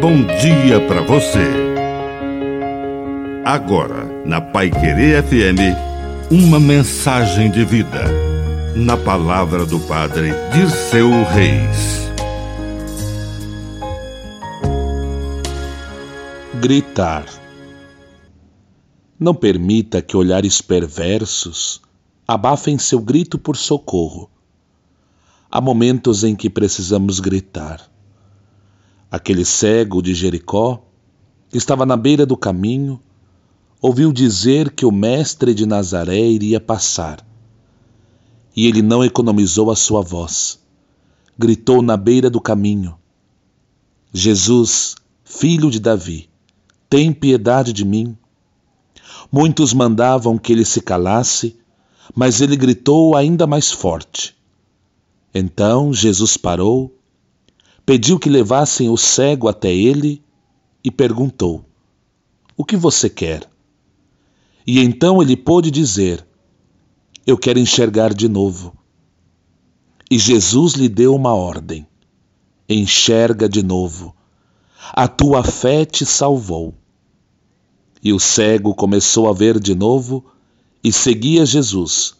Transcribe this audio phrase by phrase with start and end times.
[0.00, 1.46] bom dia para você.
[3.44, 5.76] Agora, na Pai Querer FM,
[6.30, 8.04] uma mensagem de vida.
[8.74, 12.08] Na palavra do Padre Dirceu Reis.
[16.58, 17.26] Gritar.
[19.18, 21.82] Não permita que olhares perversos
[22.26, 24.30] abafem seu grito por socorro.
[25.50, 27.90] Há momentos em que precisamos gritar
[29.10, 30.82] Aquele cego de Jericó,
[31.48, 33.00] que estava na beira do caminho,
[33.82, 37.26] ouviu dizer que o mestre de Nazaré iria passar.
[38.54, 40.60] E ele não economizou a sua voz.
[41.38, 42.96] Gritou na beira do caminho:
[44.12, 46.28] Jesus, filho de Davi,
[46.88, 48.16] tem piedade de mim.
[49.32, 51.56] Muitos mandavam que ele se calasse,
[52.14, 54.36] mas ele gritou ainda mais forte.
[55.32, 56.99] Então Jesus parou
[57.90, 60.22] pediu que levassem o cego até ele
[60.84, 61.64] e perguntou:
[62.56, 63.50] O que você quer?
[64.64, 66.24] E então ele pôde dizer:
[67.26, 68.76] Eu quero enxergar de novo.
[70.08, 71.84] E Jesus lhe deu uma ordem:
[72.68, 74.14] Enxerga de novo.
[74.92, 76.72] A tua fé te salvou.
[78.00, 80.24] E o cego começou a ver de novo
[80.82, 82.14] e seguia Jesus,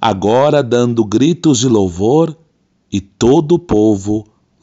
[0.00, 2.36] agora dando gritos de louvor,
[2.92, 4.26] e todo o povo